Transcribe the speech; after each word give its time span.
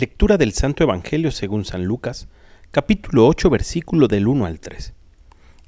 Lectura 0.00 0.38
del 0.38 0.54
Santo 0.54 0.82
Evangelio 0.82 1.30
según 1.30 1.66
San 1.66 1.84
Lucas, 1.84 2.26
capítulo 2.70 3.26
8, 3.26 3.50
versículo 3.50 4.08
del 4.08 4.28
1 4.28 4.46
al 4.46 4.58
3. 4.58 4.94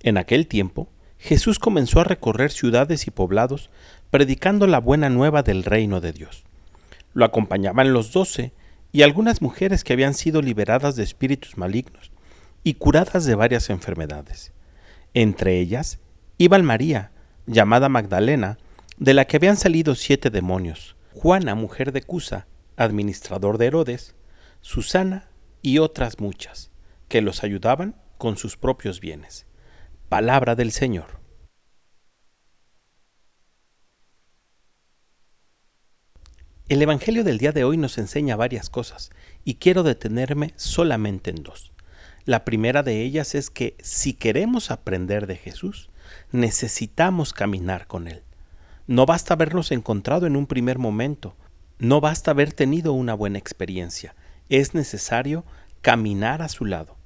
En 0.04 0.16
aquel 0.16 0.46
tiempo, 0.46 0.88
Jesús 1.18 1.58
comenzó 1.58 2.00
a 2.00 2.04
recorrer 2.04 2.50
ciudades 2.50 3.06
y 3.06 3.10
poblados, 3.10 3.68
predicando 4.10 4.66
la 4.66 4.78
buena 4.78 5.10
nueva 5.10 5.42
del 5.42 5.64
reino 5.64 6.00
de 6.00 6.14
Dios. 6.14 6.44
Lo 7.12 7.26
acompañaban 7.26 7.92
los 7.92 8.10
doce 8.10 8.54
y 8.90 9.02
algunas 9.02 9.42
mujeres 9.42 9.84
que 9.84 9.92
habían 9.92 10.14
sido 10.14 10.40
liberadas 10.40 10.96
de 10.96 11.02
espíritus 11.02 11.58
malignos 11.58 12.10
y 12.64 12.72
curadas 12.72 13.26
de 13.26 13.34
varias 13.34 13.68
enfermedades. 13.68 14.54
Entre 15.12 15.58
ellas 15.60 15.98
iban 16.38 16.64
María, 16.64 17.10
llamada 17.44 17.90
Magdalena, 17.90 18.56
de 18.96 19.12
la 19.12 19.26
que 19.26 19.36
habían 19.36 19.58
salido 19.58 19.94
siete 19.94 20.30
demonios, 20.30 20.96
Juana, 21.12 21.54
mujer 21.54 21.92
de 21.92 22.00
Cusa, 22.00 22.46
administrador 22.78 23.58
de 23.58 23.66
Herodes, 23.66 24.14
Susana 24.62 25.28
y 25.60 25.78
otras 25.78 26.20
muchas, 26.20 26.70
que 27.08 27.20
los 27.20 27.42
ayudaban 27.42 28.00
con 28.16 28.36
sus 28.36 28.56
propios 28.56 29.00
bienes. 29.00 29.44
Palabra 30.08 30.54
del 30.54 30.70
Señor. 30.70 31.20
El 36.68 36.80
Evangelio 36.80 37.24
del 37.24 37.38
día 37.38 37.50
de 37.50 37.64
hoy 37.64 37.76
nos 37.76 37.98
enseña 37.98 38.36
varias 38.36 38.70
cosas 38.70 39.10
y 39.44 39.56
quiero 39.56 39.82
detenerme 39.82 40.54
solamente 40.54 41.30
en 41.30 41.42
dos. 41.42 41.72
La 42.24 42.44
primera 42.44 42.84
de 42.84 43.02
ellas 43.02 43.34
es 43.34 43.50
que 43.50 43.76
si 43.82 44.14
queremos 44.14 44.70
aprender 44.70 45.26
de 45.26 45.36
Jesús, 45.36 45.90
necesitamos 46.30 47.32
caminar 47.32 47.88
con 47.88 48.06
Él. 48.06 48.22
No 48.86 49.06
basta 49.06 49.34
habernos 49.34 49.72
encontrado 49.72 50.26
en 50.28 50.36
un 50.36 50.46
primer 50.46 50.78
momento, 50.78 51.34
no 51.80 52.00
basta 52.00 52.30
haber 52.30 52.52
tenido 52.52 52.92
una 52.92 53.14
buena 53.14 53.38
experiencia, 53.38 54.14
es 54.52 54.74
necesario 54.74 55.44
caminar 55.80 56.42
a 56.42 56.48
su 56.50 56.66
lado. 56.66 56.96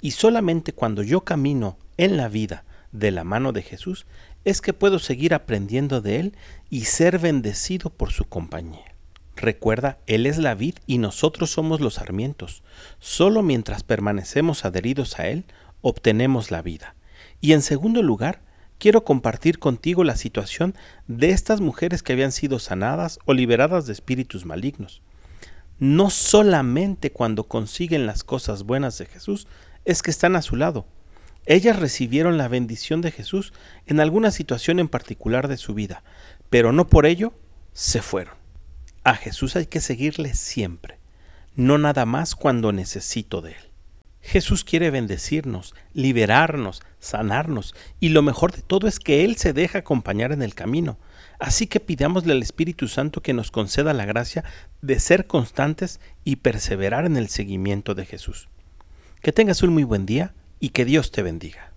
Y 0.00 0.12
solamente 0.12 0.72
cuando 0.72 1.02
yo 1.02 1.20
camino 1.20 1.76
en 1.98 2.16
la 2.16 2.28
vida 2.28 2.64
de 2.92 3.10
la 3.10 3.24
mano 3.24 3.52
de 3.52 3.60
Jesús 3.60 4.06
es 4.44 4.62
que 4.62 4.72
puedo 4.72 4.98
seguir 4.98 5.34
aprendiendo 5.34 6.00
de 6.00 6.20
Él 6.20 6.36
y 6.70 6.86
ser 6.86 7.18
bendecido 7.18 7.90
por 7.90 8.10
su 8.10 8.24
compañía. 8.24 8.94
Recuerda, 9.36 9.98
Él 10.06 10.24
es 10.24 10.38
la 10.38 10.54
vid 10.54 10.76
y 10.86 10.96
nosotros 10.96 11.50
somos 11.50 11.80
los 11.80 11.94
sarmientos. 11.94 12.62
Solo 13.00 13.42
mientras 13.42 13.82
permanecemos 13.82 14.64
adheridos 14.64 15.18
a 15.18 15.28
Él, 15.28 15.44
obtenemos 15.82 16.50
la 16.50 16.62
vida. 16.62 16.94
Y 17.42 17.52
en 17.52 17.60
segundo 17.60 18.02
lugar, 18.02 18.40
quiero 18.78 19.04
compartir 19.04 19.58
contigo 19.58 20.04
la 20.04 20.16
situación 20.16 20.74
de 21.06 21.30
estas 21.30 21.60
mujeres 21.60 22.02
que 22.02 22.14
habían 22.14 22.32
sido 22.32 22.58
sanadas 22.58 23.18
o 23.26 23.34
liberadas 23.34 23.86
de 23.86 23.92
espíritus 23.92 24.46
malignos 24.46 25.02
no 25.78 26.10
solamente 26.10 27.12
cuando 27.12 27.44
consiguen 27.44 28.06
las 28.06 28.24
cosas 28.24 28.62
buenas 28.62 28.98
de 28.98 29.06
Jesús, 29.06 29.46
es 29.84 30.02
que 30.02 30.10
están 30.10 30.36
a 30.36 30.42
su 30.42 30.56
lado. 30.56 30.86
Ellas 31.46 31.78
recibieron 31.78 32.38
la 32.38 32.48
bendición 32.48 33.00
de 33.02 33.10
Jesús 33.10 33.52
en 33.86 34.00
alguna 34.00 34.30
situación 34.30 34.78
en 34.78 34.88
particular 34.88 35.48
de 35.48 35.58
su 35.58 35.74
vida, 35.74 36.02
pero 36.48 36.72
no 36.72 36.86
por 36.86 37.04
ello 37.04 37.34
se 37.72 38.00
fueron. 38.00 38.34
A 39.02 39.14
Jesús 39.14 39.56
hay 39.56 39.66
que 39.66 39.80
seguirle 39.80 40.32
siempre, 40.34 40.98
no 41.54 41.76
nada 41.76 42.06
más 42.06 42.34
cuando 42.34 42.72
necesito 42.72 43.42
de 43.42 43.52
Él. 43.52 43.73
Jesús 44.24 44.64
quiere 44.64 44.90
bendecirnos, 44.90 45.74
liberarnos, 45.92 46.82
sanarnos, 46.98 47.74
y 48.00 48.08
lo 48.08 48.22
mejor 48.22 48.52
de 48.52 48.62
todo 48.62 48.88
es 48.88 48.98
que 48.98 49.22
Él 49.22 49.36
se 49.36 49.52
deja 49.52 49.80
acompañar 49.80 50.32
en 50.32 50.40
el 50.42 50.54
camino. 50.54 50.98
Así 51.38 51.66
que 51.66 51.78
pidámosle 51.78 52.32
al 52.32 52.42
Espíritu 52.42 52.88
Santo 52.88 53.20
que 53.20 53.34
nos 53.34 53.50
conceda 53.50 53.92
la 53.92 54.06
gracia 54.06 54.42
de 54.80 54.98
ser 54.98 55.26
constantes 55.26 56.00
y 56.24 56.36
perseverar 56.36 57.04
en 57.04 57.18
el 57.18 57.28
seguimiento 57.28 57.94
de 57.94 58.06
Jesús. 58.06 58.48
Que 59.20 59.32
tengas 59.32 59.62
un 59.62 59.74
muy 59.74 59.84
buen 59.84 60.06
día 60.06 60.32
y 60.58 60.70
que 60.70 60.86
Dios 60.86 61.12
te 61.12 61.22
bendiga. 61.22 61.73